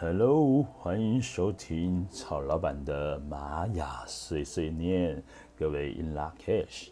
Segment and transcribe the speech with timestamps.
[0.00, 5.20] Hello，欢迎收听曹老板的玛雅碎碎念，
[5.58, 6.90] 各位 In lak'ech。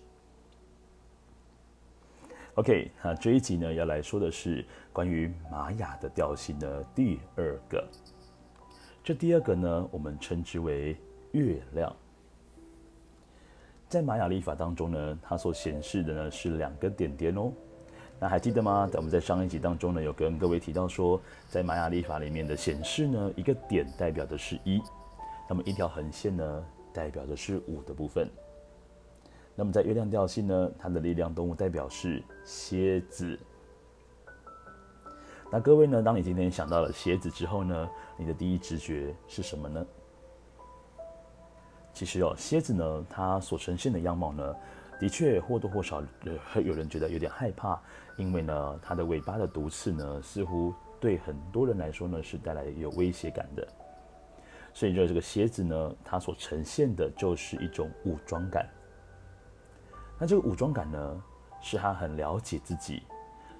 [2.56, 7.88] OK，那这一集呢要来说的是关于玛雅的调性的第二个。
[9.04, 10.96] 这第二个呢，我们称之为
[11.30, 11.94] 月亮。
[13.88, 17.52] 在玛雅历法当中呢，它所显示的呢是两个点点哦。
[18.18, 18.88] 那还记得吗？
[18.90, 21.20] 在我们在上一集当中呢，有跟各位提到说，
[21.50, 24.80] 在玛雅历法里面的显示呢，一个点代表的是一，
[25.48, 28.26] 那么一条横线呢，代表的是五的部分。
[29.54, 33.38] 那么在月亮调性呢，它的力量动物代表是蝎子。
[35.50, 39.86] 那各位呢，当你今天想到了蝎子之后呢，你的第一直觉是什么呢？
[41.92, 44.56] 其实哦，蝎子呢，它所呈现的样貌呢，
[44.98, 46.02] 的确或多或少
[46.52, 47.80] 会有人觉得有点害怕。
[48.16, 53.66] 因为呢，它的尾巴的毒刺呢，似乎对很多人来说呢，是带来有威胁感的。
[54.72, 58.66] 所以，就这个蝎子呢，它所呈现的就是一种武装感。
[60.18, 61.22] 那这个武装感呢，
[61.60, 63.02] 是它很了解自己，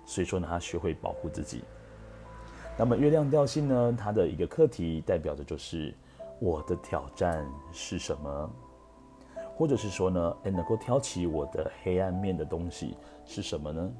[0.07, 1.63] 所以说呢，它学会保护自己。
[2.79, 5.95] 那么，月亮调性呢，它的一个课题代表的就是
[6.39, 8.51] 我的挑战是什么，
[9.57, 13.93] 或者是说呢，诶，能够挑起我的黑暗面的东西是什么呢？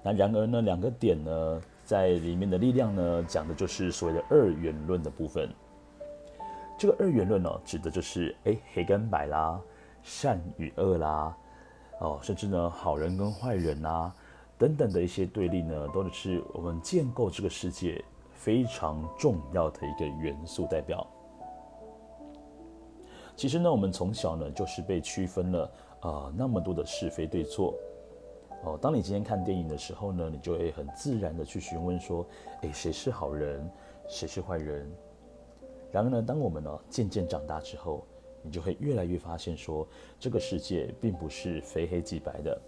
[0.00, 5.50] 那然而呢，两个点呢，在里面的力量呢，讲的就是所谓的二元论的部分。
[6.78, 9.60] 这个二元论呢，指的就是哎，黑跟白啦，
[10.04, 11.36] 善与恶啦，
[11.98, 14.14] 哦，甚至呢，好人跟坏人啦，
[14.56, 18.00] 等等的一些对立呢，都是我们建构这个世界
[18.32, 21.04] 非常重要的一个元素代表。
[23.38, 25.62] 其实呢，我们从小呢，就是被区分了
[26.00, 27.72] 啊、呃，那么多的是非对错。
[28.64, 32.26] 哦，当你今天看电影的时候呢，你就会很自然的去询问说，
[32.62, 33.70] 诶，谁是好人，
[34.08, 34.90] 谁是坏人？
[35.92, 38.04] 然而呢，当我们呢渐渐长大之后，
[38.42, 39.86] 你就会越来越发现说，
[40.18, 42.60] 这个世界并不是非黑即白的。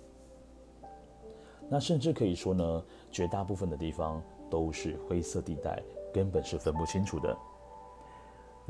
[1.68, 5.82] 那甚至可以说呢，绝大部分的地方都是灰色地带，
[6.14, 7.36] 根本是分不清楚的。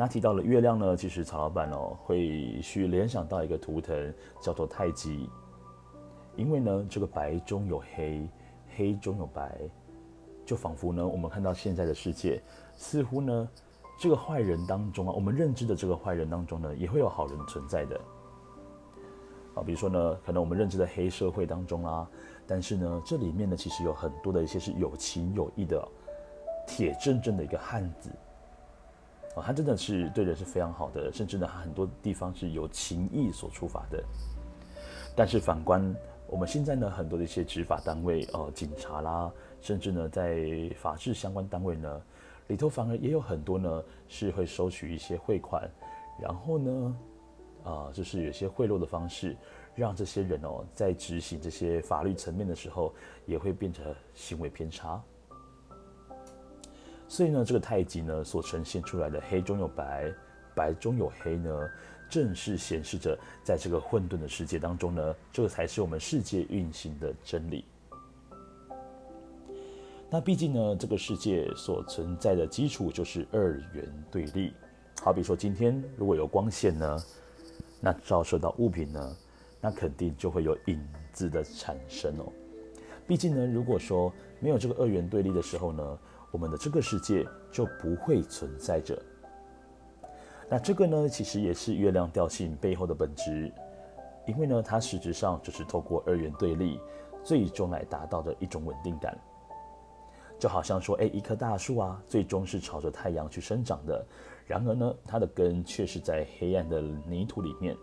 [0.00, 5.28] 那提到了月亮呢，其实曹老板哦会去联想到一个图腾，叫做太极。
[6.36, 8.26] 因为呢，这个白中有黑，
[8.74, 9.60] 黑中有白，
[10.46, 12.42] 就仿佛呢，我们看到现在的世界，
[12.74, 13.46] 似乎呢，
[13.98, 18.00] 这个坏人当中啊，我们认知的这个坏人当中呢，也会有好人存在的。
[19.54, 22.10] 啊，比如说呢，可能我们认知的黑社会当中啊，
[22.46, 25.86] 但是呢，这里面呢，其实有很多的一些是有情有义的，
[26.66, 28.10] 铁铮铮的一个汉子。
[29.34, 34.02] 啊，他真的是对人是非常好的，甚至呢，他很多地方是由情义所出发的。
[35.16, 35.94] 但是反观。
[36.32, 42.00] 我们现在呢，很多的一些执法单位，呃，警察啦，甚至呢，在法制相关单位呢，
[42.46, 45.68] 里头反而也有很多呢，是会收取一些汇款，
[46.22, 46.96] 然后呢，
[47.64, 49.36] 啊、就是有些贿赂的方式，
[49.74, 52.94] 让这些人哦，在执行这些法律层面的时候，
[53.26, 55.02] 也会变成行为偏差。
[57.10, 60.14] 所以呢，这个太极呢，所呈现出来的黑中有白，
[60.54, 61.68] 白中有黑呢。
[62.08, 67.64] 正是显示着，在这个混沌的世界当中呢，这个才是我们世界运行的真理。
[70.08, 74.52] 那毕竟呢，这个世界所存在的基础就是二元对立。
[75.02, 76.98] 好比说，今天如果有光线呢，
[77.80, 79.16] 那照射到物品呢，
[79.60, 80.80] 那肯定就会有影
[81.12, 82.32] 子的产生哦。
[83.04, 85.98] 毕竟呢，如果说没有这个二元对立的时候呢，
[86.30, 89.00] 我们的这个世界就不会存在着。
[90.48, 93.52] 那这个呢，其实也是月亮调性背后的本质，
[94.26, 96.80] 因为呢，它实质上就是透过二元对立，
[97.22, 99.16] 最终来达到的一种稳定感。
[100.38, 104.04] 就好像说，哎，一棵大树啊，最终是朝着太阳去生长的，
[104.46, 107.76] 然而呢，它的根却是在黑暗的泥土里面。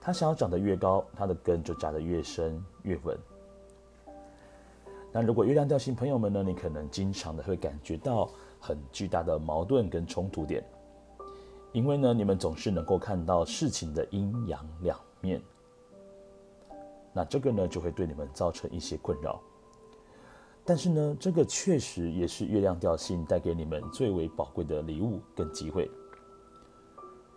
[0.00, 3.18] 它想要长得越高，它的根就扎得越深越稳。
[5.18, 8.28] 那如果月亮调性朋友们呢，你可能经常的会感觉到
[8.60, 10.62] 很巨大的矛盾跟冲突点。
[11.72, 15.40] 因为呢，你们总是能够看到事情的阴阳两面，
[17.14, 19.40] 那这个呢就会对你们造成一些困扰。
[20.66, 25.90] 但是呢，这个确实也是月亮调性带给你们最为宝贵的礼物跟机会。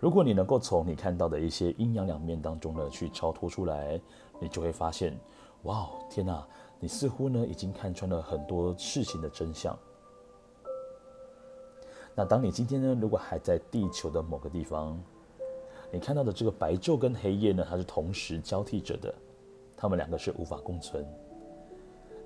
[0.02, 3.98] 如果你能够从你看到的一些阴阳两面当中呢去超脱出来，
[4.38, 5.18] 你就会发现，
[5.64, 6.46] 哇，天哪，
[6.80, 9.78] 你似乎呢已经看穿了很多事情的真相。
[12.16, 15.02] 那当你今天呢，如果还在地球的某个地方，
[15.92, 19.14] 你看到的这个白昼跟黑夜呢，它是同时交替着的，
[19.78, 21.06] 它们两个是无法共存。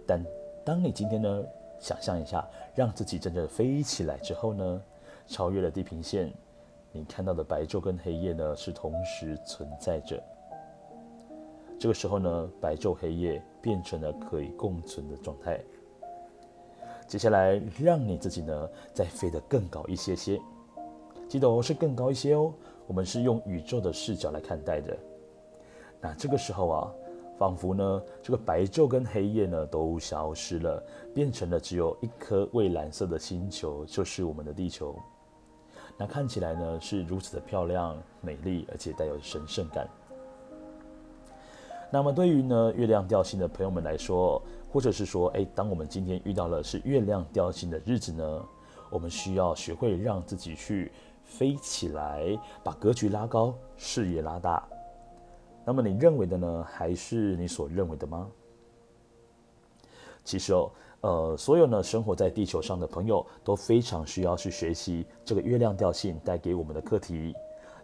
[0.06, 0.24] 但
[0.66, 1.44] 当你今天呢，
[1.80, 4.82] 想象一下，让自己真正飞起来之后呢，
[5.28, 6.34] 超越了地平线，
[6.92, 10.22] 你看到的白昼跟黑夜呢是同时存在着。
[11.84, 15.60] 这个时候呢，白昼黑夜变成了可以共存的状态。
[17.10, 20.40] 接下来，让你自己呢再飞得更高一些些，
[21.28, 22.54] 记得哦，是更高一些哦。
[22.88, 24.98] 我们是用宇宙的视角来看待的。
[26.00, 26.90] 那这个时候啊，
[27.38, 30.82] 仿佛呢这个白昼跟黑夜呢都消失了，
[31.14, 34.96] 变成了只有一颗蔚蓝色的星球，就是我们的地球。
[35.98, 39.86] 那看起来呢是如此的漂亮、美丽，而且带有神圣感。
[41.94, 48.44] 那么对于呢月亮调性的朋友们来说，或者是说，诶，当我们今天遇到了是月亮调性的日子呢，
[48.90, 50.92] 我们需要学会让自己去
[51.24, 54.68] 飞起来，把格局拉高，视野拉大。
[55.64, 58.28] 那么你认为的呢，还是你所认为的吗？
[60.24, 67.36] 其实哦，呃，所有呢生活在地球上的朋友都非常需要去学习这个月亮调性带给我们的课题，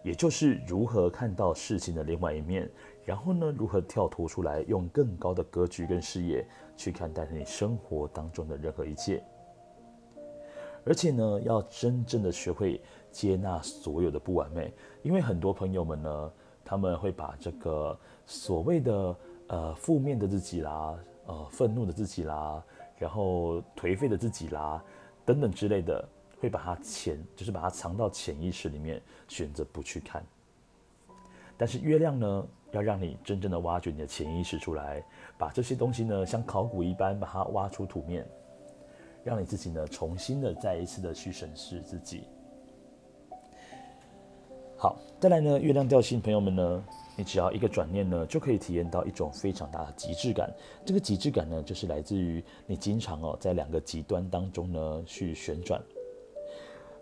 [0.01, 2.67] 也就是如何看到事情的另外一面。
[3.09, 6.45] 然后呢，如何跳脱出来，用更高的格局跟视野
[6.77, 9.23] 去看待你生活当中的任何一切，
[10.85, 12.79] 而且呢，要真正的学会
[13.09, 14.71] 接纳所有的不完美，
[15.01, 16.31] 因为很多朋友们呢，
[16.63, 19.15] 他们会把这个所谓的
[19.47, 20.95] 呃负面的自己啦，
[21.25, 22.63] 呃愤怒的自己啦，
[23.00, 24.83] 然后颓废的自己啦，
[25.25, 26.07] 等等之类的，
[26.39, 30.23] 会把它潜，就是把它藏到潜意识里面，选择不去看。
[31.57, 35.04] 但是月亮呢，要让你真正的挖掘你的潜意识出来，
[35.38, 38.27] 把这些东西呢，像考古一般把它挖出土面，
[39.24, 42.24] 让你自己呢，重新的再一次的去审视自己。
[44.77, 46.86] 好，再来呢，月亮调性朋友们呢，
[47.18, 50.50] 你只要一个转念呢，就可以体验到一种非常大的极致感。
[50.86, 55.81] 这个极致感呢，就是来自于你经常哦，在两个极端当中呢，去旋转。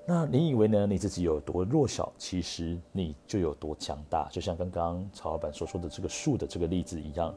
[0.09, 0.87] 那你以为呢？
[0.87, 4.25] 你自己有多弱小，其实你就有多强大。
[4.31, 7.35] 就像刚刚曹老板所说的这个树的这个例子一样。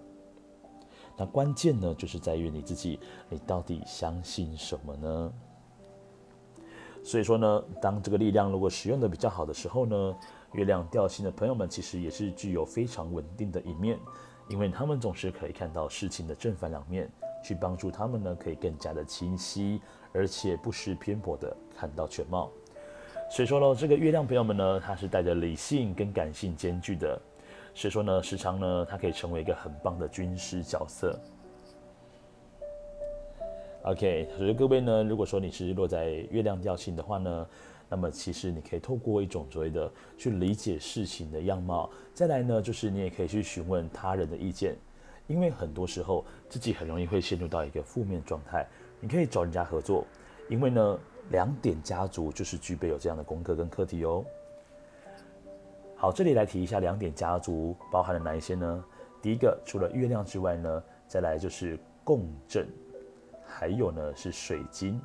[1.16, 5.32] 那关键呢，就是在于你自己，你到底相信什么呢？
[7.02, 10.16] 所以说呢，当这个力量如果使用的比较好的时候呢，
[10.52, 13.98] 月亮调性的朋友们其实也是具有非常稳定的一面，
[14.48, 17.10] 因为他们总是可以看到事情的正反两面，
[17.42, 19.82] 去帮助他们呢，可以更加的清晰，
[20.12, 22.48] 而且不失偏颇的看到全貌。
[23.30, 27.16] 所以说呢，这个月亮朋友们呢，它是带着理性跟感性兼具的，
[27.72, 31.16] 所以说呢，时常呢，它可以成为一个很棒的军师角色。
[33.84, 37.46] OK，所以各位呢，如果说你是落在月亮调性的话呢，
[37.88, 39.88] 那么其实你可以透过一种所谓的
[40.18, 44.76] 去理解事情的样貌，再来呢，就是你也可以去询问他人的意见，
[45.28, 48.66] 因为很多时候自己很容易会陷入到一个负面状态，
[48.98, 50.04] 你可以找人家合作，
[50.48, 50.98] 因为呢。
[51.30, 54.24] 两点家族就是具备有这样的功课跟课题哦。
[55.96, 58.84] 好，这里来提一下两点家族包含了哪一些呢？
[59.20, 62.66] 第一个，除了月亮之外呢，再来就是共振，
[63.44, 65.00] 还有呢是水晶。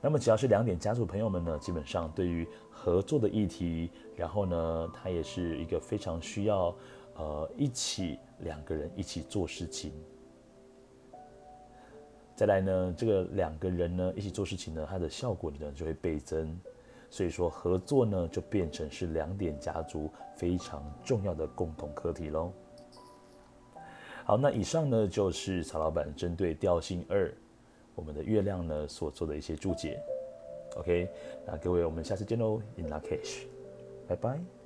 [0.00, 6.72] 那么只要是两点家族朋友们呢，基本上对于合作的议题，然后呢，它也是一个非常需要
[7.16, 9.92] 呃一起两个人一起做事情。
[12.38, 16.56] 再来呢，这个两个人呢一起做事情呢，它的效果呢就会倍增，
[17.10, 22.52] 所以说合作呢就变成是两点家族非常重要的共同课题喽。
[24.24, 27.34] 好，那以上呢就是曹老板针对调性二，
[27.96, 30.00] 我们的月亮呢所做的一些注解。
[30.76, 31.10] OK，
[31.44, 33.46] 那各位我们下次见喽，In Lak'ech，
[34.06, 34.57] 拜拜。